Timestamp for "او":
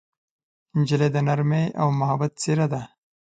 1.81-1.87